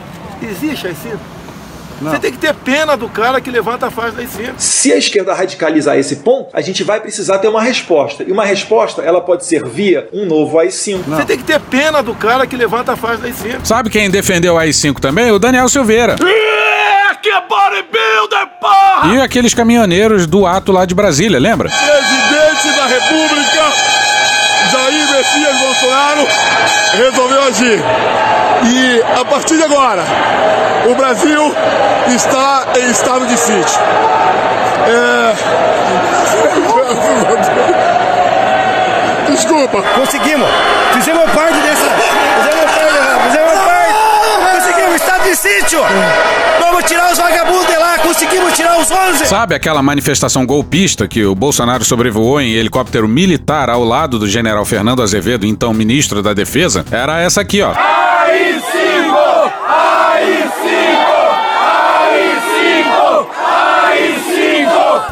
[0.42, 1.18] Existe as 5?
[2.00, 2.10] Não.
[2.10, 4.52] Você tem que ter pena do cara que levanta a faixa daí cima.
[4.58, 8.22] Se a esquerda radicalizar esse ponto, a gente vai precisar ter uma resposta.
[8.22, 11.04] E uma resposta, ela pode ser via um novo AI-5.
[11.06, 13.64] Você tem que ter pena do cara que levanta a faixa daí cima.
[13.64, 15.30] Sabe quem defendeu o AI-5 também?
[15.30, 16.16] O Daniel Silveira.
[17.22, 19.14] Que bodybuilder, porra!
[19.14, 21.68] E aqueles caminhoneiros do ato lá de Brasília, lembra?
[21.68, 22.25] Presidente
[22.86, 23.62] República,
[24.70, 26.28] Jair Messias Bolsonaro,
[26.92, 27.82] resolveu agir.
[28.64, 30.02] E a partir de agora,
[30.88, 31.54] o Brasil
[32.08, 33.80] está em estado de sítio.
[34.86, 35.34] É...
[39.30, 39.82] Desculpa.
[39.98, 40.48] Conseguimos.
[40.94, 41.90] Fizemos parte dessa.
[42.42, 42.98] Fizemos parte.
[43.26, 43.94] Fizemos parte.
[44.52, 44.94] Conseguimos.
[44.96, 45.80] Estado de sítio.
[46.60, 47.98] Vamos tirar os vagabundos de lá.
[47.98, 49.26] Conseguimos tirar os 11.
[49.26, 54.64] Sabe aquela manifestação golpista que o Bolsonaro sobrevoou em helicóptero militar ao lado do general
[54.64, 56.84] Fernando Azevedo, então ministro da Defesa?
[56.92, 57.72] Era essa aqui, ó.
[57.72, 59.52] AI-5!
[59.68, 60.66] AI-5!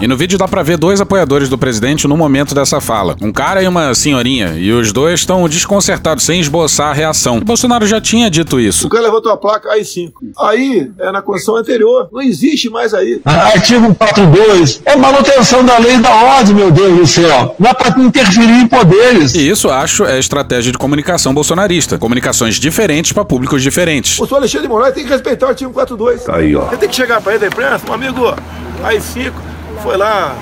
[0.04, 3.16] E no vídeo dá pra ver dois apoiadores do presidente no momento dessa fala.
[3.22, 4.52] Um cara e uma senhorinha.
[4.54, 7.38] E os dois estão desconcertados, sem esboçar a reação.
[7.38, 8.86] O Bolsonaro já tinha dito isso.
[8.86, 10.12] O cara levantou a placa AI-5.
[10.38, 12.10] Aí é na Constituição anterior.
[12.12, 13.18] Não existe mais aí.
[13.24, 14.82] Artigo 42.
[14.84, 17.56] É manutenção da lei e da ordem, meu Deus do céu.
[17.58, 19.34] Não é pra interferir em poderes.
[19.34, 21.96] E isso, acho, é estratégia de comunicação bolsonarista.
[21.96, 24.20] Comunicações diferentes para públicos diferentes.
[24.20, 26.24] O senhor Alexandre de Moraes tem que respeitar o artigo 42.
[26.24, 26.66] Tá aí, ó.
[26.66, 28.34] Você tem que chegar pra ele da imprensa, meu amigo,
[28.82, 29.53] AI-5
[29.84, 30.34] foi lá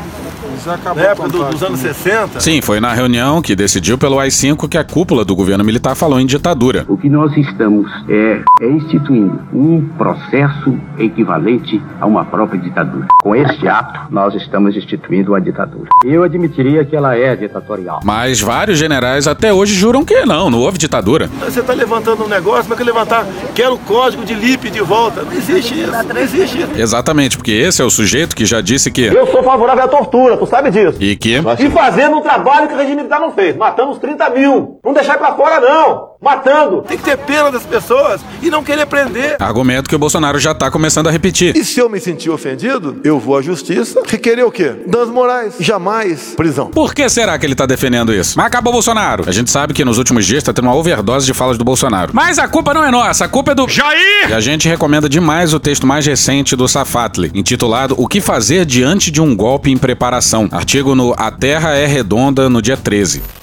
[0.67, 2.41] na época do, dos anos 60.
[2.41, 6.21] Sim, foi na reunião que decidiu pelo AI-5 que a cúpula do governo militar falou
[6.21, 6.85] em ditadura.
[6.89, 13.09] O que nós estamos é, é instituindo um processo equivalente a uma própria ditadura.
[13.23, 15.89] Com este ato, nós estamos instituindo uma ditadura.
[16.05, 18.01] Eu admitiria que ela é ditatorial.
[18.05, 21.29] Mas vários generais até hoje juram que não, não houve ditadura.
[21.41, 25.23] Você está levantando um negócio, mas que levantar, quero o código de LIP de volta.
[25.23, 26.71] Não existe isso, não existe isso.
[26.77, 29.03] Exatamente, porque esse é o sujeito que já disse que...
[29.03, 31.03] Eu sou favorável à tortura, tu sabe disso.
[31.03, 31.41] E que?
[31.59, 33.57] E fazendo um trabalho que o regime militar não fez.
[33.57, 34.79] Matamos 30 mil.
[34.85, 36.12] Não deixar pra fora, não.
[36.23, 36.83] Matando.
[36.83, 39.37] Tem que ter pena das pessoas e não querer prender.
[39.41, 41.57] Argumento que o Bolsonaro já tá começando a repetir.
[41.57, 44.73] E se eu me sentir ofendido, eu vou à justiça requerer o quê?
[44.87, 45.55] Danos morais.
[45.59, 46.69] Jamais prisão.
[46.69, 48.39] Por que será que ele tá defendendo isso?
[48.39, 49.25] Mas acabou o Bolsonaro.
[49.27, 52.13] A gente sabe que nos últimos dias tá tendo uma overdose de falas do Bolsonaro.
[52.15, 54.31] Mas a culpa não é nossa, a culpa é do Jair!
[54.31, 58.65] E a gente recomenda demais o texto mais recente do Safatli, intitulado O que fazer
[58.65, 60.49] diante de um golpe em preparação.
[60.53, 63.42] Artigo no A Terra é Redonda no dia 13.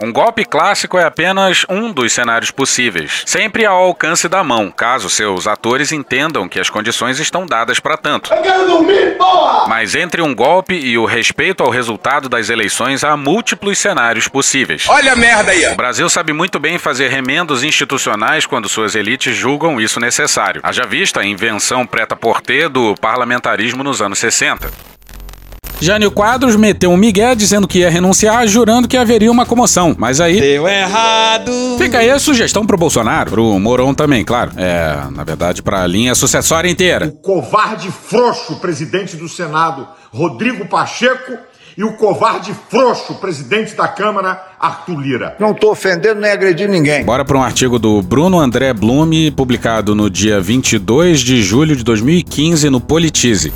[0.00, 5.08] Um golpe clássico é apenas um dos cenários possíveis, sempre ao alcance da mão, caso
[5.08, 8.30] seus atores entendam que as condições estão dadas para tanto.
[8.66, 9.16] Dormir!
[9.68, 14.86] Mas entre um golpe e o respeito ao resultado das eleições há múltiplos cenários possíveis.
[14.88, 15.66] Olha a merda aí!
[15.66, 20.60] O Brasil sabe muito bem fazer remendos institucionais quando suas elites julgam isso necessário.
[20.64, 24.70] Haja vista a invenção preta-porter do parlamentarismo nos anos 60.
[25.80, 29.94] Jânio Quadros meteu um migué dizendo que ia renunciar, jurando que haveria uma comoção.
[29.98, 30.40] Mas aí.
[30.40, 31.52] Deu errado!
[31.78, 34.52] Fica aí a sugestão pro Bolsonaro, pro Moron também, claro.
[34.56, 37.12] É, na verdade, pra linha sucessória inteira.
[37.22, 41.36] Covarde frouxo, presidente do Senado, Rodrigo Pacheco,
[41.76, 45.36] e o covarde frouxo, presidente da Câmara, Arthur Lira.
[45.40, 47.04] Não tô ofendendo nem agredindo ninguém.
[47.04, 51.82] Bora para um artigo do Bruno André Blume, publicado no dia 22 de julho de
[51.82, 53.52] 2015 no Politize.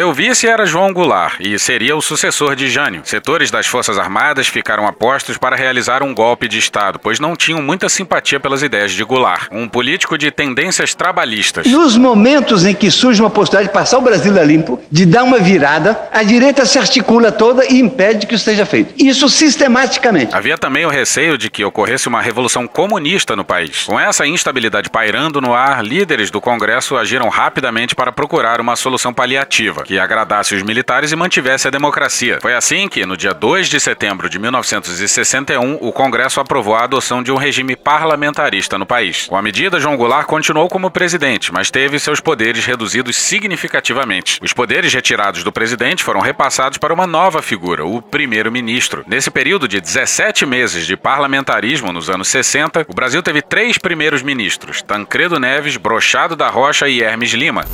[0.00, 3.02] Seu vice era João Goulart e seria o sucessor de Jânio.
[3.04, 7.60] Setores das Forças Armadas ficaram apostos para realizar um golpe de Estado, pois não tinham
[7.60, 11.66] muita simpatia pelas ideias de Goulart, um político de tendências trabalhistas.
[11.66, 15.22] Nos momentos em que surge uma possibilidade de passar o Brasil a limpo, de dar
[15.22, 18.94] uma virada, a direita se articula toda e impede que isso seja feito.
[18.96, 20.34] Isso sistematicamente.
[20.34, 23.84] Havia também o receio de que ocorresse uma revolução comunista no país.
[23.84, 29.12] Com essa instabilidade pairando no ar, líderes do Congresso agiram rapidamente para procurar uma solução
[29.12, 32.38] paliativa que agradasse os militares e mantivesse a democracia.
[32.40, 37.24] Foi assim que, no dia 2 de setembro de 1961, o Congresso aprovou a adoção
[37.24, 39.26] de um regime parlamentarista no país.
[39.26, 44.38] Com a medida, João Goulart continuou como presidente, mas teve seus poderes reduzidos significativamente.
[44.40, 49.02] Os poderes retirados do presidente foram repassados para uma nova figura, o primeiro-ministro.
[49.08, 54.22] Nesse período de 17 meses de parlamentarismo nos anos 60, o Brasil teve três primeiros
[54.22, 57.64] ministros: Tancredo Neves, Brochado da Rocha e Hermes Lima.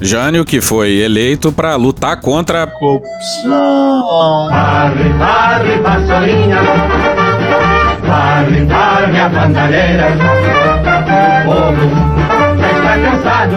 [0.00, 4.48] Jânio, que foi eleito para lutar contra a corrupção.
[4.50, 4.90] A
[9.28, 10.08] bandalheira.
[11.44, 11.86] O povo
[12.58, 13.56] já está cansado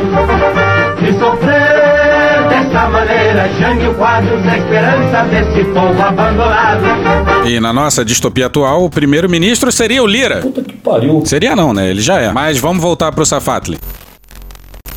[1.00, 3.50] de sofrer dessa maneira.
[3.60, 6.84] Jânio Quadros, a esperança desse povo abandonado.
[7.46, 10.42] E na nossa distopia atual, o primeiro-ministro seria o Lira.
[10.42, 11.24] Puta que pariu.
[11.26, 11.90] Seria não, né?
[11.90, 12.32] Ele já é.
[12.32, 13.80] Mas vamos voltar pro Safatli.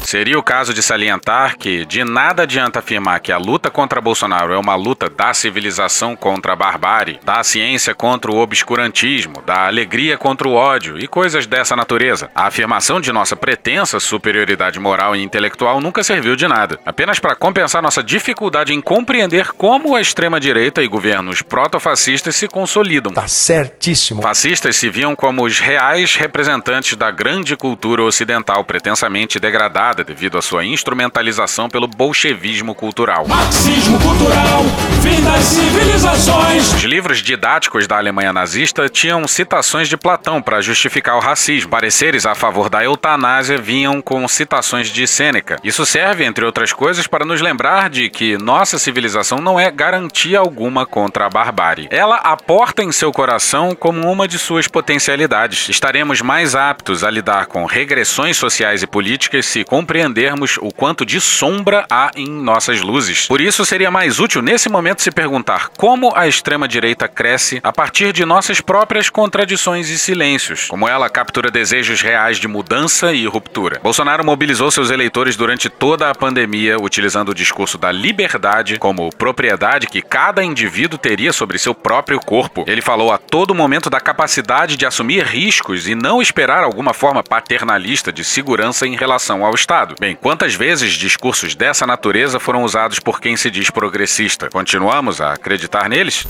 [0.06, 4.52] Seria o caso de salientar que de nada adianta afirmar que a luta contra Bolsonaro
[4.52, 10.16] é uma luta da civilização contra a barbárie, da ciência contra o obscurantismo, da alegria
[10.16, 12.30] contra o ódio e coisas dessa natureza.
[12.36, 17.34] A afirmação de nossa pretensa superioridade moral e intelectual nunca serviu de nada, apenas para
[17.34, 23.12] compensar nossa dificuldade em compreender como a extrema-direita e governos protofascistas se consolidam.
[23.12, 24.22] Tá certíssimo.
[24.22, 30.42] Fascistas se viam como os reais representantes da grande cultura ocidental pretensamente degradada devido à
[30.42, 33.26] sua instrumentalização pelo bolchevismo cultural.
[33.26, 34.64] Marxismo cultural,
[35.02, 36.74] fim das civilizações.
[36.74, 41.70] Os livros didáticos da Alemanha nazista tinham citações de Platão para justificar o racismo.
[41.70, 45.56] Pareceres a favor da eutanásia vinham com citações de Sêneca.
[45.62, 50.38] Isso serve, entre outras coisas, para nos lembrar de que nossa civilização não é garantia
[50.38, 51.88] alguma contra a barbárie.
[51.90, 55.68] Ela aporta em seu coração como uma de suas potencialidades.
[55.68, 61.20] Estaremos mais aptos a lidar com regressões sociais e políticas se compreendermos o quanto de
[61.20, 63.26] sombra há em nossas luzes.
[63.26, 68.12] Por isso, seria mais útil nesse momento se perguntar como a extrema-direita cresce a partir
[68.12, 73.78] de nossas próprias contradições e silêncios, como ela captura desejos reais de mudança e ruptura.
[73.80, 79.86] Bolsonaro mobilizou seus eleitores durante toda a pandemia, utilizando o discurso da liberdade como propriedade
[79.86, 82.64] que cada indivíduo teria sobre seu próprio corpo.
[82.66, 87.22] Ele falou a todo momento da capacidade de assumir riscos e não esperar alguma forma
[87.22, 89.75] paternalista de segurança em relação ao Estado.
[90.00, 94.48] Bem, quantas vezes discursos dessa natureza foram usados por quem se diz progressista?
[94.50, 96.26] Continuamos a acreditar neles?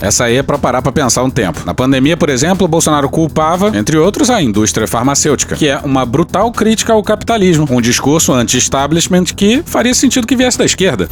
[0.00, 1.60] Essa aí é para parar para pensar um tempo.
[1.66, 6.50] Na pandemia, por exemplo, Bolsonaro culpava, entre outros, a indústria farmacêutica, que é uma brutal
[6.50, 11.08] crítica ao capitalismo, um discurso anti-establishment que faria sentido que viesse da esquerda.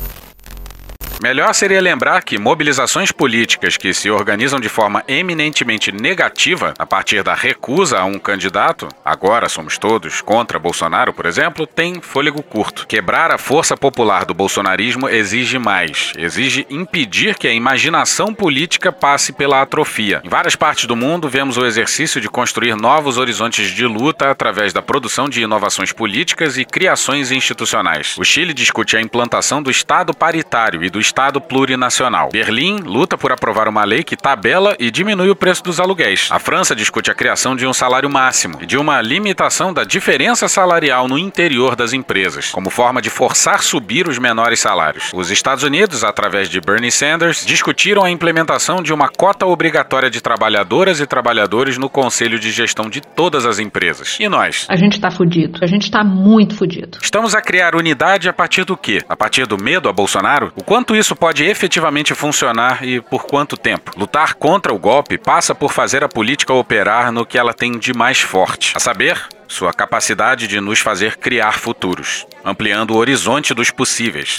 [1.22, 7.22] Melhor seria lembrar que mobilizações políticas que se organizam de forma eminentemente negativa, a partir
[7.22, 12.87] da recusa a um candidato, agora somos todos contra Bolsonaro, por exemplo, tem fôlego curto.
[12.87, 19.30] Quebrar a força popular do bolsonarismo exige mais, exige impedir que a imaginação política passe
[19.30, 20.22] pela atrofia.
[20.24, 24.72] Em várias partes do mundo, vemos o exercício de construir novos horizontes de luta através
[24.72, 28.16] da produção de inovações políticas e criações institucionais.
[28.18, 32.29] O Chile discute a implantação do Estado paritário e do Estado plurinacional.
[32.33, 36.29] Berlim luta por aprovar uma lei que tabela e diminui o preço dos aluguéis.
[36.31, 40.46] A França discute a criação de um salário máximo e de uma limitação da diferença
[40.46, 45.11] salarial no interior das empresas, como forma de forçar subir os menores salários.
[45.12, 50.20] Os Estados Unidos, através de Bernie Sanders, discutiram a implementação de uma cota obrigatória de
[50.20, 54.16] trabalhadoras e trabalhadores no conselho de gestão de todas as empresas.
[54.20, 54.64] E nós?
[54.68, 55.59] A gente tá fudido.
[55.61, 56.99] A gente tá muito fudido.
[57.03, 59.03] Estamos a criar unidade a partir do quê?
[59.09, 60.53] A partir do medo a Bolsonaro?
[60.55, 63.90] O quanto isso pode efetivamente funcionar e por quanto tempo?
[63.96, 67.92] Lutar contra o golpe passa por fazer a política operar no que ela tem de
[67.94, 73.70] mais forte, a saber, sua capacidade de nos fazer criar futuros, ampliando o horizonte dos
[73.70, 74.38] possíveis.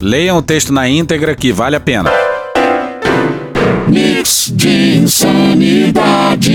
[0.00, 2.10] Leiam o texto na íntegra que vale a pena.
[3.86, 6.50] Mix de insanidade.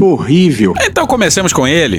[0.00, 0.74] Horrível.
[0.82, 1.98] Então comecemos com ele.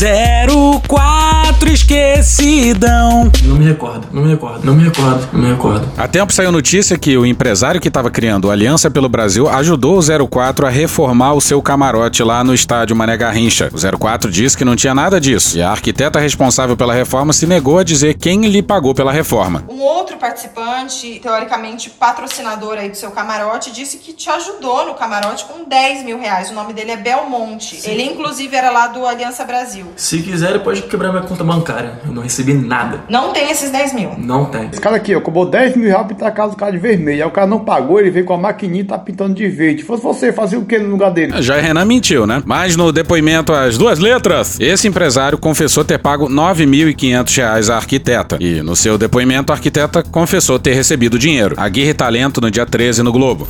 [0.00, 3.30] 04 esquecidão.
[3.44, 5.86] Não me recordo, não me recordo, não me recordo, não me recordo.
[5.94, 10.28] Há tempo saiu notícia que o empresário que estava criando Aliança pelo Brasil ajudou o
[10.28, 13.70] 04 a reformar o seu camarote lá no estádio Mané Garrincha.
[13.74, 17.46] O 04 disse que não tinha nada disso e a arquiteta responsável pela reforma se
[17.46, 19.64] negou a dizer quem lhe pagou pela reforma.
[19.68, 25.44] Um outro participante, teoricamente patrocinador aí do seu camarote, disse que te ajudou no camarote
[25.44, 26.50] com 10 mil reais.
[26.50, 27.76] O nome dele é Belmonte.
[27.76, 27.90] Sim.
[27.90, 29.89] Ele, inclusive, era lá do Aliança Brasil.
[29.96, 32.00] Se quiser, ele pode quebrar minha conta bancária.
[32.06, 33.00] Eu não recebi nada.
[33.08, 34.10] Não tem esses 10 mil.
[34.18, 34.68] Não tem.
[34.72, 36.78] Esse cara aqui, ó, cobrou 10 mil reais pra pintar a casa do cara de
[36.78, 37.22] vermelho.
[37.22, 39.82] Aí o cara não pagou, ele veio com a maquininha e tá pintando de verde.
[39.82, 41.40] Se fosse você, fazia o que no lugar dele?
[41.42, 42.42] Já Renan mentiu, né?
[42.44, 48.36] Mas no depoimento às duas letras, esse empresário confessou ter pago 9.500 reais à arquiteta.
[48.40, 51.54] E no seu depoimento, a arquiteta confessou ter recebido dinheiro.
[51.56, 53.46] Aguirre Talento no dia 13 no Globo.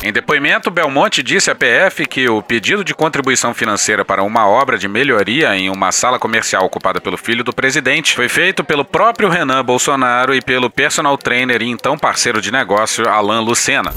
[0.00, 4.78] Em depoimento, Belmonte disse à PF que o pedido de contribuição financeira para uma obra
[4.78, 9.28] de melhoria em uma sala comercial ocupada pelo filho do presidente foi feito pelo próprio
[9.28, 13.92] Renan Bolsonaro e pelo personal trainer e então parceiro de negócio Alain Lucena.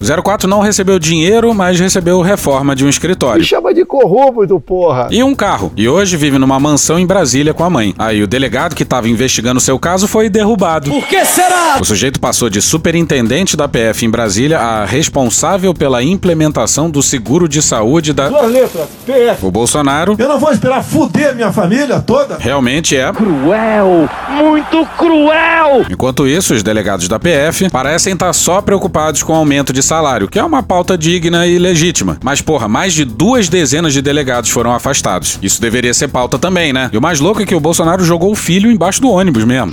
[0.00, 3.40] O 04 não recebeu dinheiro, mas recebeu reforma de um escritório.
[3.40, 5.08] Me chama de corrupto, porra.
[5.10, 5.72] E um carro.
[5.74, 7.94] E hoje vive numa mansão em Brasília com a mãe.
[7.98, 10.90] Aí o delegado que estava investigando seu caso foi derrubado.
[10.90, 11.78] Por que será?
[11.80, 17.48] O sujeito passou de superintendente da PF em Brasília a responsável pela implementação do seguro
[17.48, 18.28] de saúde da.
[18.28, 19.46] Duas letras, PF.
[19.46, 20.14] O Bolsonaro.
[20.18, 22.36] Eu não vou esperar fuder minha família toda.
[22.38, 23.10] Realmente é.
[23.12, 24.08] Cruel!
[24.28, 25.86] Muito cruel!
[25.88, 30.28] Enquanto isso, os delegados da PF parecem estar só preocupados com o aumento de salário,
[30.28, 32.18] que é uma pauta digna e legítima.
[32.22, 35.38] Mas, porra, mais de duas dezenas de delegados foram afastados.
[35.42, 36.90] Isso deveria ser pauta também, né?
[36.92, 39.72] E o mais louco é que o Bolsonaro jogou o filho embaixo do ônibus mesmo.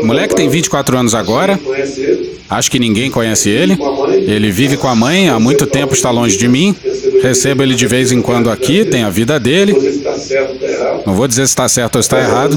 [0.00, 1.58] O moleque tem 24 anos agora.
[2.48, 3.76] Acho que ninguém conhece ele.
[4.26, 6.74] Ele vive com a mãe, há muito tempo está longe de mim.
[7.22, 9.74] Recebo ele de vez em quando aqui, tem a vida dele.
[11.04, 12.56] Não vou dizer se está certo ou está errado.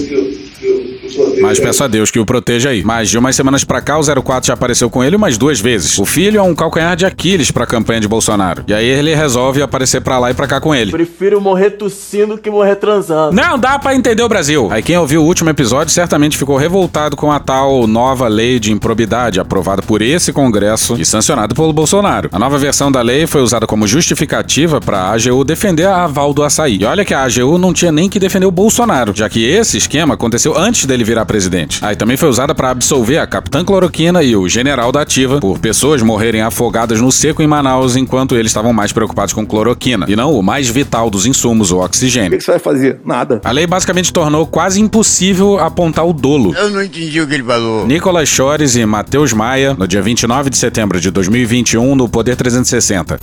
[1.41, 2.83] Mas peço a Deus que o proteja aí.
[2.83, 5.97] Mas de umas semanas pra cá, o 04 já apareceu com ele umas duas vezes.
[5.97, 8.63] O filho é um calcanhar de Aquiles pra campanha de Bolsonaro.
[8.67, 10.91] E aí ele resolve aparecer pra lá e pra cá com ele.
[10.91, 13.35] Prefiro morrer tossindo que morrer transando.
[13.35, 14.69] Não dá pra entender o Brasil.
[14.71, 18.71] Aí quem ouviu o último episódio certamente ficou revoltado com a tal nova lei de
[18.71, 22.29] improbidade aprovada por esse Congresso e sancionada pelo Bolsonaro.
[22.31, 26.43] A nova versão da lei foi usada como justificativa pra AGU defender a aval do
[26.43, 26.77] açaí.
[26.81, 29.77] E olha que a AGU não tinha nem que defender o Bolsonaro, já que esse
[29.77, 31.85] esquema aconteceu antes dele virar presidente.
[31.85, 35.59] Aí também foi usada para absolver a capitã cloroquina e o general da ativa por
[35.59, 40.15] pessoas morrerem afogadas no seco em Manaus enquanto eles estavam mais preocupados com cloroquina e
[40.15, 42.33] não o mais vital dos insumos, o oxigênio.
[42.33, 42.99] O que você vai fazer?
[43.05, 43.39] Nada.
[43.43, 46.55] A lei basicamente tornou quase impossível apontar o dolo.
[46.55, 47.85] Eu não entendi o que ele falou.
[47.85, 53.19] Nicolas Chores e Matheus Maia, no dia 29 de setembro de 2021, no Poder 360.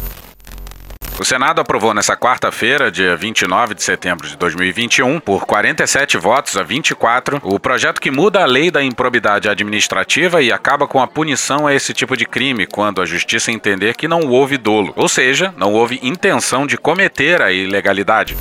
[1.18, 6.62] O Senado aprovou nesta quarta-feira, dia 29 de setembro de 2021, por 47 votos a
[6.62, 11.66] 24, o projeto que muda a lei da improbidade administrativa e acaba com a punição
[11.66, 15.54] a esse tipo de crime quando a justiça entender que não houve dolo, ou seja,
[15.56, 18.36] não houve intenção de cometer a ilegalidade.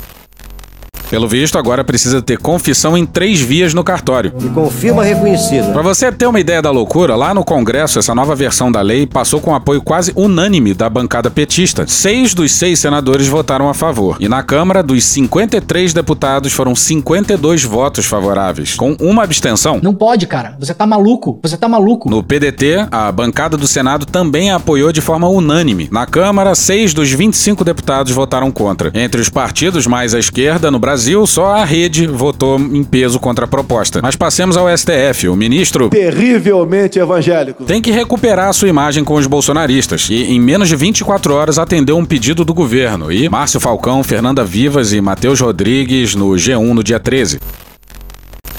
[1.08, 4.32] Pelo visto, agora precisa ter confissão em três vias no cartório.
[4.40, 5.72] E confirma reconhecida.
[5.72, 9.06] Para você ter uma ideia da loucura, lá no Congresso, essa nova versão da lei
[9.06, 11.86] passou com apoio quase unânime da bancada petista.
[11.86, 14.16] Seis dos seis senadores votaram a favor.
[14.20, 19.80] E na Câmara, dos 53 deputados, foram 52 votos favoráveis, com uma abstenção.
[19.82, 20.56] Não pode, cara.
[20.58, 21.38] Você tá maluco.
[21.42, 22.10] Você tá maluco.
[22.10, 25.88] No PDT, a bancada do Senado também a apoiou de forma unânime.
[25.92, 28.90] Na Câmara, seis dos 25 deputados votaram contra.
[28.92, 30.95] Entre os partidos mais à esquerda no Brasil,
[31.26, 34.00] só a rede votou em peso contra a proposta.
[34.02, 35.28] Mas passemos ao STF.
[35.28, 35.88] O ministro.
[35.88, 37.64] Terrivelmente evangélico.
[37.64, 40.08] Tem que recuperar a sua imagem com os bolsonaristas.
[40.10, 43.12] E em menos de 24 horas atendeu um pedido do governo.
[43.12, 47.40] E Márcio Falcão, Fernanda Vivas e Matheus Rodrigues no G1 no dia 13.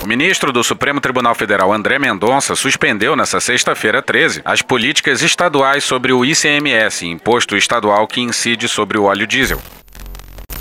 [0.04, 5.84] O ministro do Supremo Tribunal Federal, André Mendonça, suspendeu nesta sexta-feira 13 as políticas estaduais
[5.84, 9.60] sobre o ICMS, imposto estadual que incide sobre o óleo diesel.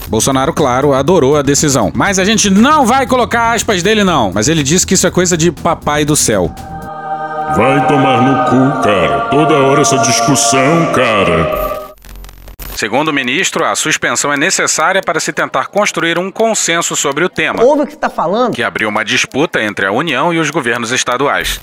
[0.08, 1.90] Bolsonaro, claro, adorou a decisão.
[1.94, 4.32] Mas a gente não vai colocar aspas dele, não.
[4.32, 6.52] Mas ele disse que isso é coisa de papai do céu.
[7.56, 9.20] Vai tomar no cu, cara.
[9.30, 11.66] Toda hora essa discussão, cara.
[12.76, 17.28] Segundo o ministro, a suspensão é necessária para se tentar construir um consenso sobre o
[17.28, 17.62] tema.
[17.62, 18.54] Ouve o que está falando.
[18.54, 21.58] Que abriu uma disputa entre a União e os governos estaduais.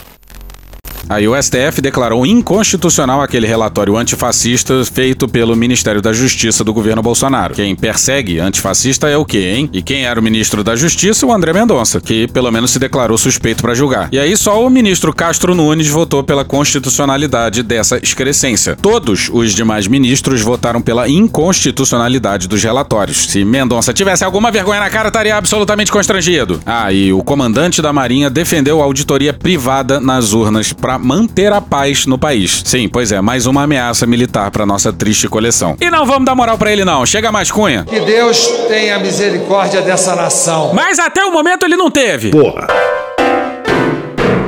[1.10, 7.02] Aí o STF declarou inconstitucional aquele relatório antifascista feito pelo Ministério da Justiça do governo
[7.02, 7.54] Bolsonaro.
[7.54, 9.70] Quem persegue antifascista é o quê, hein?
[9.74, 11.26] E quem era o ministro da Justiça?
[11.26, 14.10] O André Mendonça, que pelo menos se declarou suspeito para julgar.
[14.12, 18.76] E aí só o ministro Castro Nunes votou pela constitucionalidade dessa excrescência.
[18.76, 23.26] Todos os demais ministros votaram pela inconstitucionalidade dos relatórios.
[23.30, 26.62] Se Mendonça tivesse alguma vergonha na cara, estaria absolutamente constrangido.
[26.66, 31.62] Ah, e o comandante da Marinha defendeu a auditoria privada nas urnas para manter a
[31.62, 32.62] paz no país.
[32.66, 35.76] Sim, pois é, mais uma ameaça militar para nossa triste coleção.
[35.80, 37.06] E não vamos dar moral para ele não.
[37.06, 37.84] Chega mais cunha.
[37.84, 40.72] Que Deus tenha misericórdia dessa nação.
[40.74, 42.32] Mas até o momento ele não teve.
[42.32, 42.68] Porra.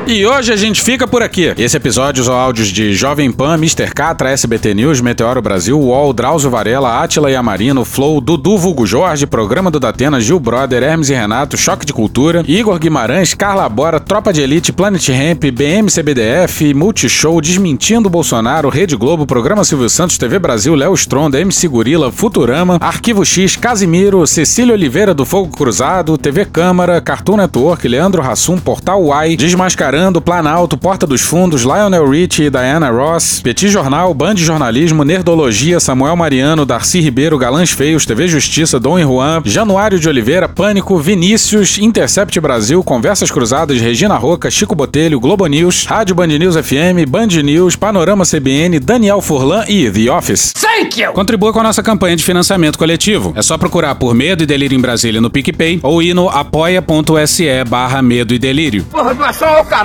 [0.07, 1.51] E hoje a gente fica por aqui.
[1.57, 3.91] Esse episódio usou áudios de Jovem Pan, Mr.
[3.91, 9.25] Catra, SBT News, Meteoro Brasil, UOL, Drauzio Varela, Átila e Amarino, Flow, Dudu Vulgo Jorge,
[9.25, 13.99] Programa do Datena, Gil Brother, Hermes e Renato, Choque de Cultura, Igor Guimarães, Carla Bora,
[13.99, 20.19] Tropa de Elite, Planet Ramp, BM CBDF, Multishow, Desmentindo Bolsonaro, Rede Globo, Programa Silvio Santos,
[20.19, 26.15] TV Brasil, Léo Stronda, MC Gorila, Futurama, Arquivo X, Casimiro, Cecília Oliveira do Fogo Cruzado,
[26.15, 32.47] TV Câmara, Cartoon Network, Leandro Rassum, Portal Y, Desmascarando, Planalto, Porta dos Fundos, Lionel Richie
[32.47, 38.27] e Diana Ross, Petit Jornal, Band Jornalismo, Nerdologia, Samuel Mariano, Darcy Ribeiro, Galãs Feios, TV
[38.27, 44.51] Justiça, Dom e Juan, Januário de Oliveira, Pânico, Vinícius, Intercept Brasil, Conversas Cruzadas, Regina Roca,
[44.51, 49.89] Chico Botelho, Globo News, Rádio Band News FM, Band News, Panorama CBN, Daniel Furlan e
[49.89, 50.51] The Office.
[50.53, 51.13] Thank you!
[51.13, 53.31] Contribua com a nossa campanha de financiamento coletivo.
[53.35, 57.63] É só procurar por Medo e Delírio em Brasília no PicPay ou ir no apoia.se
[57.63, 58.83] barra Medo e Delírio.
[58.91, 59.84] Porra, doação ao caralho,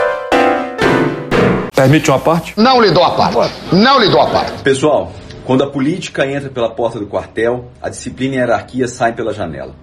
[1.73, 2.53] Permite uma parte?
[2.57, 3.55] Não lhe dou a parte.
[3.71, 4.61] Não lhe dou a parte.
[4.61, 5.11] Pessoal,
[5.45, 9.33] quando a política entra pela porta do quartel, a disciplina e a hierarquia saem pela
[9.33, 9.73] janela.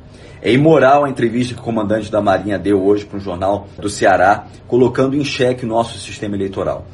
[0.43, 3.89] É imoral a entrevista que o comandante da Marinha deu hoje para um jornal do
[3.89, 6.87] Ceará, colocando em xeque o nosso sistema eleitoral.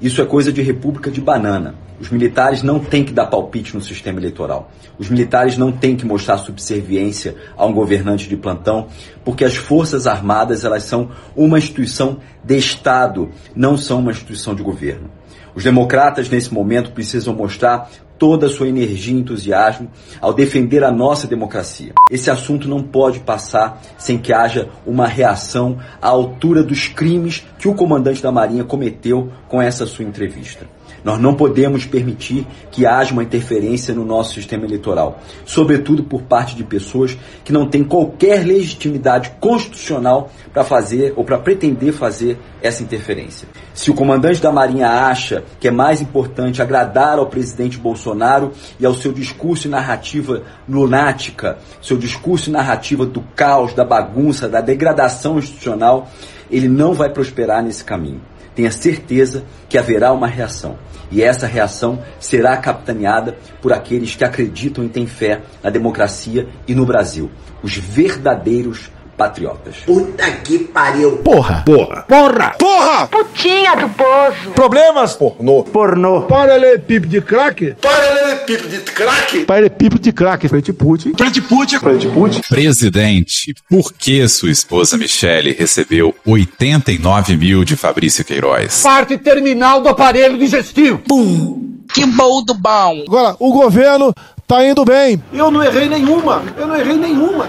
[0.00, 1.74] Isso é coisa de república de banana.
[2.00, 4.70] Os militares não têm que dar palpite no sistema eleitoral.
[4.98, 8.88] Os militares não têm que mostrar subserviência a um governante de plantão,
[9.24, 14.62] porque as Forças Armadas elas são uma instituição de Estado, não são uma instituição de
[14.62, 15.08] governo.
[15.54, 17.88] Os democratas, nesse momento, precisam mostrar
[18.24, 21.92] toda a sua energia e entusiasmo ao defender a nossa democracia.
[22.10, 27.68] Esse assunto não pode passar sem que haja uma reação à altura dos crimes que
[27.68, 30.66] o comandante da Marinha cometeu com essa sua entrevista.
[31.04, 36.56] Nós não podemos permitir que haja uma interferência no nosso sistema eleitoral, sobretudo por parte
[36.56, 42.82] de pessoas que não têm qualquer legitimidade constitucional para fazer ou para pretender fazer essa
[42.82, 43.46] interferência.
[43.74, 48.86] Se o comandante da Marinha acha que é mais importante agradar ao presidente Bolsonaro e
[48.86, 54.62] ao seu discurso e narrativa lunática, seu discurso e narrativa do caos, da bagunça, da
[54.62, 56.08] degradação institucional,
[56.50, 58.22] ele não vai prosperar nesse caminho.
[58.54, 60.78] Tenha certeza que haverá uma reação.
[61.10, 66.74] E essa reação será capitaneada por aqueles que acreditam e têm fé na democracia e
[66.74, 67.30] no Brasil.
[67.62, 69.76] Os verdadeiros patriotas.
[69.86, 71.18] Puta que pariu.
[71.18, 71.62] Porra.
[71.64, 72.02] Porra.
[72.08, 72.54] Porra.
[72.58, 73.06] Porra.
[73.06, 74.50] Putinha do poço.
[74.54, 75.14] Problemas.
[75.14, 75.62] Pornô.
[75.64, 76.22] Pornô.
[76.22, 77.76] Paralelepípedo de crack?
[77.80, 79.44] Paralelepípedo de crack?
[79.44, 80.48] Paralelepípedo de crack.
[80.48, 81.12] Frente Putin.
[81.16, 81.78] Frente Putin.
[81.78, 82.40] Frente Putin.
[82.48, 88.82] Presidente, por que sua esposa Michele recebeu 89 mil de Fabrício Queiroz?
[88.82, 90.98] Parte terminal do aparelho digestivo.
[90.98, 91.74] Pum.
[91.92, 93.04] Que bom do bom.
[93.06, 94.12] Agora, o governo
[94.46, 95.22] tá indo bem.
[95.32, 96.42] Eu não errei nenhuma.
[96.56, 97.48] Eu não errei nenhuma.